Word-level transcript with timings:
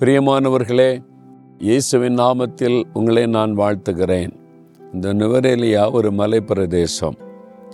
பிரியமானவர்களே 0.00 1.02
இயேசுவின் 1.58 2.18
நாமத்தில் 2.18 2.84
உங்களை 2.92 3.26
நான் 3.26 3.56
வாழ்த்துகிறேன். 3.58 4.32
இந்த 4.92 5.12
நுவரேலியா 5.12 5.92
ஒரு 5.92 6.12
மலை 6.12 6.40
பிரதேசம் 6.40 7.16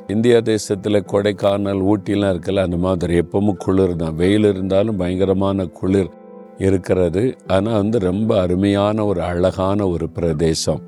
இந்தியா 0.07 0.40
தேசத்தில் 0.40 0.98
கொடைக்கானல் 1.12 1.82
ஊட்டிலாம் 1.90 2.32
இருக்கல 2.34 2.62
அந்த 2.62 2.76
மாதிரி 2.76 3.18
எப்பவும் 3.18 3.58
குளிர் 3.58 3.96
தான். 3.96 4.14
வெயில் 4.14 4.45
இருந்தாலும் 4.45 4.96
பயங்கரமான 4.96 5.66
குளிர் 5.66 6.11
இருக்கிறது. 6.58 7.36
ஆனால் 7.46 7.75
வந்து 7.75 7.98
ரொம்ப 7.98 8.41
அருமையான 8.41 9.06
ஒரு 9.06 9.22
அழகான 9.22 9.88
ஒரு 9.88 10.09
பிரதேசம். 10.09 10.80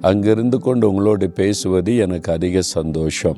அங்கிருந்து 0.00 0.58
கொண்டு 0.58 0.88
உங்களோடு 0.88 1.30
பேசுவது 1.30 1.96
எனக்கு 1.96 2.32
அதிக 2.32 2.60
சந்தோஷம். 2.60 3.36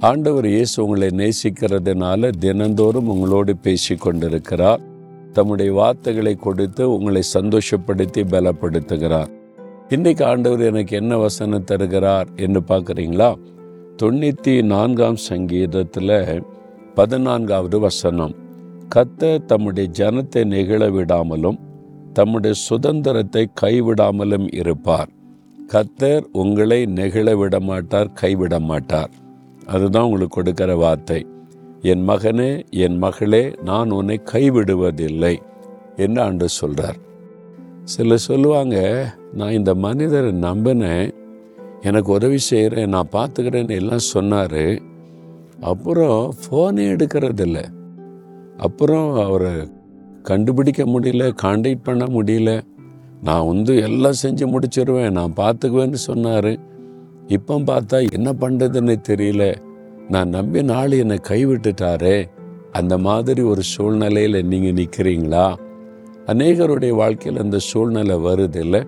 ஆண்டவர் 0.00 0.46
இயேசு 0.46 0.84
உங்களை 0.84 1.08
நேசிக்கிறதுனால 1.08 2.30
தினந்தோறும் 2.38 3.08
உங்களோடு 3.08 3.56
பேசி 3.56 3.94
கொண்டிருக்கிறார் 3.94 4.94
தம்முடைய 5.36 5.70
வார்த்தைகளை 5.80 6.34
கொடுத்து 6.46 6.82
உங்களை 6.94 7.22
சந்தோஷப்படுத்தி 7.36 8.22
பலப்படுத்துகிறார். 8.32 9.30
இன்றைக்கு 9.94 10.22
ஆண்டவர் 10.30 10.62
எனக்கு 10.70 10.94
என்ன 11.00 11.12
வசனம் 11.24 11.66
தருகிறார் 11.70 12.28
என்று 12.44 12.60
பார்க்குறீங்களா? 12.70 13.30
தொண்ணூற்றி 14.00 14.54
நான்காம் 14.72 15.18
சங்கீதத்தில் 15.28 16.16
பதினான்காவது 16.98 17.78
வசனம். 17.86 18.34
கத்த 18.94 19.30
தம்முடைய 19.50 19.86
ஜனத்தை 20.00 20.42
நெகிழ 20.54 20.82
விடாமலும் 20.96 21.58
தம்முடைய 22.18 22.54
சுதந்திரத்தை 22.68 23.44
கைவிடாமலும் 23.62 24.46
இருப்பார். 24.60 25.10
கத்தர் 25.72 26.24
உங்களை 26.42 26.80
நெகிழ 26.98 27.28
விட 27.40 27.56
மாட்டார் 27.70 28.10
கைவிட 28.20 28.54
மாட்டார் 28.70 29.12
அதுதான் 29.74 30.06
உங்களுக்கு 30.08 30.36
கொடுக்கிற 30.36 30.72
வார்த்தை. 30.82 31.20
என் 31.80 32.08
மகனே 32.08 32.70
என் 32.70 32.98
மகளே 32.98 33.54
நான் 33.64 33.90
உன்னை 33.90 34.20
கைவிடுவதில்லை 34.32 35.36
என்று 35.96 36.22
ஆண்டு 36.22 36.48
சொல்கிறார் 36.48 36.96
சிலர் 37.84 38.18
சொல்லுவாங்க 38.18 39.06
நான் 39.32 39.52
இந்த 39.52 39.74
மனிதரை 39.74 40.30
நம்பினேன் 40.30 41.14
எனக்கு 41.82 42.12
உதவி 42.12 42.38
செய்கிறேன் 42.38 42.88
நான் 42.88 43.08
பார்த்துக்கிறேன்னு 43.12 43.70
எல்லாம் 43.70 43.98
சொன்னார். 43.98 44.80
அப்புறம் 45.60 46.34
ஃபோனே 46.42 46.96
எடுக்கிறதில்ல. 46.96 47.64
அப்புறம் 48.56 49.14
அவரை 49.14 49.52
கண்டுபிடிக்க 50.22 50.84
முடியல 50.84 51.32
கான்டாக்ட் 51.42 51.82
பண்ண 51.82 52.04
முடியல. 52.04 52.60
நான் 53.22 53.46
வந்து 53.46 53.76
எல்லாம் 53.76 54.20
செஞ்சு 54.22 54.58
முடிச்சிருவேன் 54.58 55.10
நான் 55.10 55.32
பார்த்துக்குவேன்னு 55.36 55.92
சொன்னார். 55.92 56.58
இப்போ 57.26 57.58
பார்த்தா 57.58 58.12
என்ன 58.12 58.32
பண்ணுறதுன்னு 58.40 58.96
தெரியல. 59.08 59.65
நான் 60.08 60.28
நம்பி 60.28 60.62
நாள் 60.62 60.90
என்னை 60.90 61.18
கைவிட்டுட்டாரே 61.28 62.28
அந்த 62.72 62.98
மாதிரி 62.98 63.42
ஒரு 63.42 63.62
சூழ்நிலையில் 63.62 64.46
நீங்கள் 64.46 64.72
நிற்கிறீங்களா 64.72 65.56
அநேகருடைய 66.26 66.90
வாழ்க்கையில் 66.90 67.42
அந்த 67.42 67.58
சூழ்நிலை 67.58 68.16
வருது 68.16 68.56
இல்லை 68.56 68.84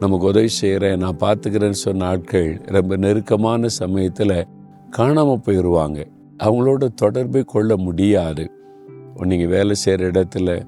நமக்கு 0.00 0.26
உதவி 0.26 0.48
செய்கிறேன் 0.48 0.98
நான் 0.98 1.16
பார்த்துக்கிறேன்னு 1.20 1.70
சொன்ன 1.70 2.06
ஆட்கள் 2.06 2.60
ரொம்ப 2.64 2.96
நெருக்கமான 2.96 3.66
சமயத்தில் 3.66 4.46
காணாமல் 4.90 5.40
போயிடுவாங்க 5.46 6.04
அவங்களோட 6.38 6.88
தொடர்பை 6.94 7.42
கொள்ள 7.42 7.76
முடியாது. 7.76 8.50
நீங்கள் 9.20 9.46
வேலை 9.46 9.74
செய்கிற 9.74 10.10
இடத்துல 10.10 10.66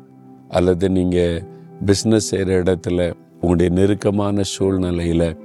அல்லது 0.48 0.90
நீங்கள் 0.90 1.42
பிஸ்னஸ் 1.86 2.16
செய்கிற 2.16 2.62
இடத்துல 2.62 3.12
உங்களுடைய 3.32 3.72
நெருக்கமான 3.72 4.42
சூழ்நிலையில் 4.42 5.36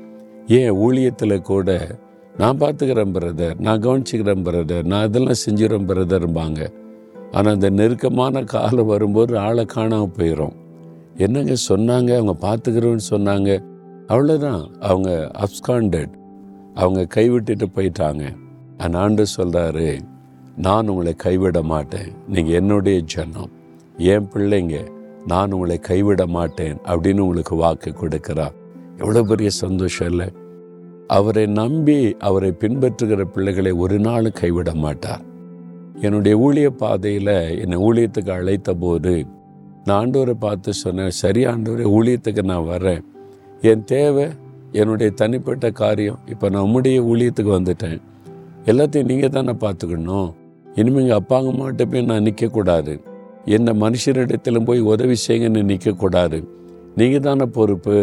ஏன் 0.48 0.72
ஊழியத்தில் 0.72 1.42
கூட 1.42 1.88
நான் 2.38 2.58
பார்த்துக்கிறேன் 2.58 3.14
பிரதர் 3.16 3.60
நான் 3.60 3.82
கவனிச்சுக்கிறேன் 3.82 4.44
பிரதர் 4.48 4.84
நான் 4.84 5.06
இதெல்லாம் 5.08 5.42
செஞ்சிடறேன் 5.46 5.88
பிரதர்பாங்க 5.90 6.62
ஆனால் 7.32 7.54
அந்த 7.54 7.70
நெருக்கமான 7.70 8.44
காலம் 8.44 8.86
வரும்போது 8.86 9.38
ஆளை 9.38 9.66
காணாமல் 9.66 10.16
போயிடும் 10.18 10.56
என்னங்க 11.16 11.56
சொன்னாங்க? 11.70 12.12
அவங்க 12.18 12.36
பார்த்துக்கிறோன்னு 12.48 13.06
சொன்னாங்க. 13.10 13.64
அவ்வளோதான் 14.08 14.64
அவங்க 14.80 15.32
அப்ஸ்காண்டட் 15.44 16.14
அவங்க 16.74 17.22
கைவிட்டுட்டு 17.22 17.66
போயிட்டாங்க. 17.76 18.24
அந்த 18.78 18.98
ஆண்டு 18.98 19.26
சொல்கிறாரு 19.38 20.00
நான் 20.56 20.88
உங்களை 20.88 21.14
கைவிட 21.14 21.62
மாட்டேன். 21.62 22.10
நீங்கள் 22.28 22.54
என்னுடைய 22.54 23.00
ஜனம். 23.00 23.52
என் 23.98 24.30
பிள்ளைங்க 24.34 24.78
நான் 25.26 25.52
உங்களை 25.52 25.78
கைவிட 25.80 26.26
மாட்டேன் 26.28 26.78
அப்படின்னு 26.86 27.20
உங்களுக்கு 27.20 27.56
வாக்கு 27.56 27.92
கொடுக்குறா. 27.92 28.48
எவ்வளோ 28.98 29.24
பெரிய 29.24 29.50
சந்தோஷம் 29.50 30.10
இல்லை? 30.10 30.28
அவரை 31.08 31.46
நம்பி 31.48 32.16
அவரை 32.20 32.52
பின்பற்றுகிற 32.62 33.22
பிள்ளைகளை 33.24 33.72
ஒரு 33.72 34.00
நாள் 34.00 34.28
கைவிட 34.32 34.74
மாட்டார். 34.74 35.24
என்னுடைய 36.02 36.36
ஊழிய 36.38 36.70
பாதையில் 36.70 37.36
என்னை 37.62 37.78
ஊழியத்துக்கு 37.88 38.30
அழைத்த 38.30 38.74
போது 38.74 39.26
நான் 39.86 40.00
ஆண்டோரை 40.00 40.36
பார்த்து 40.40 40.74
சொன்னேன் 40.74 41.10
சரி 41.10 41.46
ஆண்டோரை 41.46 41.86
ஊழியத்துக்கு 41.98 42.44
நான் 42.44 42.70
வரேன். 42.70 43.04
என் 43.62 43.84
தேவை 43.84 44.28
என்னுடைய 44.72 45.12
தனிப்பட்ட 45.12 45.72
காரியம் 45.72 46.20
இப்போ 46.30 46.50
நான் 46.50 46.66
உம்முடைய 46.68 47.00
ஊழியத்துக்கு 47.12 47.52
வந்துட்டேன். 47.60 48.00
எல்லாத்தையும் 48.66 49.10
நீங்கள் 49.12 49.30
தானே 49.30 49.54
பார்த்துக்கணும். 49.66 50.30
இனிமேல் 50.76 51.04
எங்கள் 51.04 51.22
அப்பாங்க 51.22 51.50
மாட்ட 51.60 51.86
போய் 51.86 52.10
நான் 52.12 52.26
நிற்கக்கூடாது 52.28 52.94
என்ன 53.46 53.74
மனுஷரிடத்திலும் 53.74 54.68
போய் 54.70 54.80
உதவி 54.80 55.16
செய்யுங்கன்னு 55.28 55.64
நிற்கக்கூடாது 55.72 56.38
நீங்கள் 56.96 57.26
தானே 57.28 57.46
பொறுப்பு. 57.46 57.98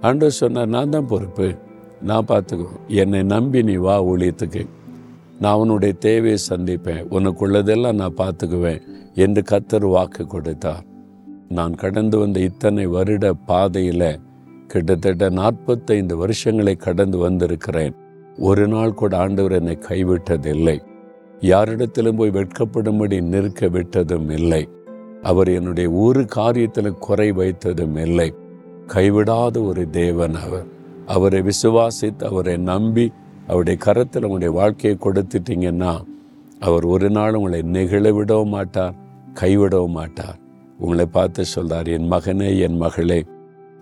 ஆண்டவர் 0.00 0.38
சொன்னார் 0.40 0.74
நான் 0.76 0.90
தான் 0.90 1.06
பொறுப்பு. 1.06 1.48
நான் 2.02 2.24
பார்த்துக்குவேன் 2.28 2.86
என்னை 2.88 3.22
நம்பி 3.22 3.62
நீ 3.62 3.74
வா 3.74 4.04
ஊழியத்துக்கு. 4.04 4.66
நான் 5.40 5.54
உன்னுடைய 5.54 5.94
தேவையை 5.94 6.38
சந்திப்பேன். 6.48 7.06
உனக்குள்ளதெல்லாம் 7.10 7.94
நான் 7.94 8.14
பார்த்துக்குவேன் 8.16 8.80
என்று 9.14 9.42
கத்தர் 9.50 9.88
வாக்கு 9.88 10.26
கொடுத்தார். 10.26 10.84
நான் 11.48 11.74
கடந்து 11.74 12.18
வந்த 12.18 12.40
இத்தனை 12.40 12.86
வருட 12.86 13.32
பாதையில் 13.32 14.20
கிட்டத்தட்ட 14.66 15.28
நாற்பத்தைந்து 15.28 16.16
வருஷங்களை 16.16 16.74
கடந்து 16.74 17.18
வந்திருக்கிறேன். 17.18 17.94
ஒரு 18.38 18.68
நாள் 18.68 18.94
கூட 18.94 19.16
ஆண்டவர் 19.16 19.52
என்னை 19.52 19.78
கைவிட்டதில்லை. 19.88 20.82
யாரிடத்திலும் 21.40 22.16
போய் 22.16 22.30
வெட்கப்படும்படி 22.30 23.20
நிற்க 23.20 23.66
விட்டதும் 23.66 24.30
இல்லை. 24.30 24.68
அவர் 25.22 25.48
என்னுடைய 25.48 25.90
ஒரு 25.90 26.26
காரியத்தில் 26.36 26.98
குறை 26.98 27.32
வைத்ததும் 27.32 27.96
இல்லை. 27.96 28.34
கைவிடாத 28.86 29.64
ஒரு 29.64 29.90
தேவன் 29.90 30.34
அவர். 30.34 30.73
அவரை 31.06 31.42
விசுவாசித்து 31.42 32.24
அவரை 32.24 32.56
நம்பி 32.56 33.12
அவருடைய 33.46 33.78
கரத்தில் 33.78 34.24
உங்களுடைய 34.24 34.54
வாழ்க்கையை 34.54 34.98
கொடுத்துட்டீங்கன்னா 35.00 36.02
அவர் 36.60 36.84
ஒரு 36.84 37.10
நாள் 37.10 37.34
உங்களை 37.34 37.62
நெகிழ 37.62 38.12
விடவும் 38.12 38.48
மாட்டார் 38.48 38.94
கைவிடவும் 39.40 39.90
மாட்டார். 39.90 40.38
உங்களை 40.78 41.06
பார்த்து 41.06 41.44
சொல்றார் 41.56 41.86
என் 41.86 42.10
மகனே 42.10 42.58
என் 42.58 42.76
மகளே 42.76 43.24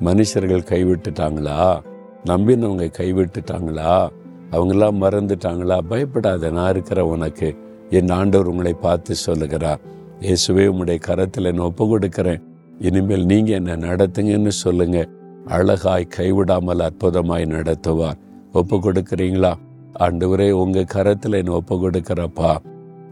மனுஷர்கள் 0.01 0.69
கைவிட்டுட்டாங்களா? 0.71 1.81
நம்பினவங்க 2.25 2.91
கைவிட்டுட்டாங்களா? 2.99 4.11
அவங்களாம் 4.51 5.01
மறந்துட்டாங்களா? 5.01 5.79
பயப்படாத 5.79 6.51
நான் 6.51 6.71
இருக்கிற 6.71 7.07
உனக்கு. 7.07 7.57
என் 7.91 8.09
ஆண்டவர் 8.09 8.47
உங்களை 8.47 8.73
பார்த்து 8.73 9.15
சொல்லுகிறார். 9.15 9.81
இயேசுவே 10.21 10.67
உங்களுடைய 10.67 11.01
கரத்தில் 11.01 11.45
நான் 11.45 11.59
ஒப்பு 11.59 11.99
கொடுக்குறேன் 11.99 12.43
இனிமேல் 12.81 13.27
நீங்கள் 13.27 13.55
என்ன 13.55 13.77
நடத்துங்கன்னு 13.77 14.49
சொல்லுங்கள் 14.49 15.11
அழகாய் 15.47 16.13
கைவிடாமல் 16.17 16.83
அற்புதமாய் 16.89 17.47
நடத்துவார். 17.47 18.19
ஒப்பு 18.53 18.77
கொடுக்குறீங்களா 18.77 19.53
ஆண்டவரே 19.99 20.51
உங்க 20.51 20.85
கரத்தில் 20.85 21.33
என்ன 21.33 21.53
ஒப்பு 21.53 21.77
கொடுக்கிறப்பா 21.77 22.57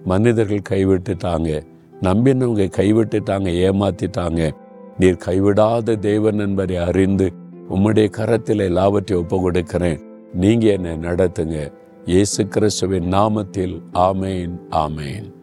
மனிதர்கள் 0.04 0.68
கைவிட்டுட்டாங்க. 0.68 1.62
நம்பினவங்க 2.02 2.66
கைவிட்டுட்டாங்க 2.76 3.48
ஏமாத்திட்டாங்க. 3.66 4.50
நீர் 4.98 5.24
கைவிடாத 5.26 5.98
தேவன் 5.98 6.38
என்பதை 6.38 6.76
அறிந்து 6.76 7.32
உம்முடைய 7.70 8.10
கரத்தில் 8.10 8.58
எல்லாவற்றையும் 8.58 9.24
ஒப்பு 9.24 9.40
கொடுக்கிறேன் 9.40 10.00
நீங்க 10.34 10.66
என்னை 10.66 10.90
நடத்துங்க. 10.90 11.72
இயேசு 12.04 12.46
கிறிஸ்துவின் 12.46 13.12
நாமத்தில் 13.12 13.82
ஆமேன் 13.94 14.54
ஆமேன். 14.70 15.39